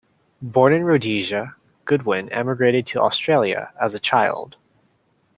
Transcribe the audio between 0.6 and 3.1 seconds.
in Rhodesia, Goodwin emigrated to